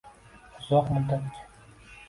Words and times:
Uzoq 0.59 0.89
muddatga 0.97 1.39